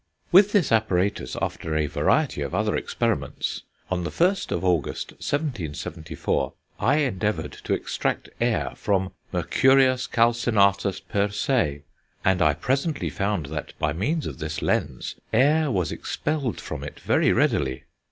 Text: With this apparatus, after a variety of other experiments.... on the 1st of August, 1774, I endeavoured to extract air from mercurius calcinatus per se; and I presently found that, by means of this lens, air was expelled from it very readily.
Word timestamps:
With 0.31 0.51
this 0.51 0.71
apparatus, 0.71 1.37
after 1.43 1.75
a 1.75 1.85
variety 1.85 2.41
of 2.41 2.55
other 2.55 2.75
experiments.... 2.75 3.61
on 3.91 4.03
the 4.03 4.09
1st 4.09 4.51
of 4.51 4.65
August, 4.65 5.11
1774, 5.11 6.53
I 6.79 6.95
endeavoured 6.97 7.51
to 7.65 7.75
extract 7.75 8.27
air 8.41 8.71
from 8.75 9.11
mercurius 9.31 10.07
calcinatus 10.07 11.01
per 11.07 11.29
se; 11.29 11.83
and 12.25 12.41
I 12.41 12.55
presently 12.55 13.11
found 13.11 13.45
that, 13.53 13.77
by 13.77 13.93
means 13.93 14.25
of 14.25 14.39
this 14.39 14.63
lens, 14.63 15.17
air 15.31 15.69
was 15.69 15.91
expelled 15.91 16.59
from 16.59 16.83
it 16.83 16.99
very 17.01 17.31
readily. 17.31 17.83